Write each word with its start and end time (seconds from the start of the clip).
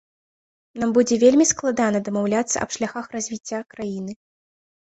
Нам 0.83 0.89
будзе 0.97 1.15
вельмі 1.23 1.45
складана 1.51 1.99
дамаўляцца 2.09 2.57
аб 2.67 2.75
шляхах 2.79 3.05
развіцця 3.19 3.63
краіны. 3.77 4.13